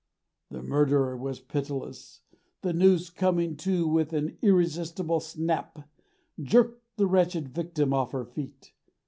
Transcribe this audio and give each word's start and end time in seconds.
The 0.49 0.63
murderer 0.63 1.15
was 1.15 1.39
pitiless, 1.39 2.21
the 2.63 2.73
noose 2.73 3.11
coming 3.11 3.55
to 3.57 3.87
with 3.87 4.13
an 4.13 4.39
irresistible 4.41 5.19
snap, 5.19 5.87
jerked 6.41 6.81
the 6.97 7.05
wretched 7.05 7.49
victim 7.49 7.93
off 7.93 8.11
her 8.11 8.25
feet. 8.25 8.73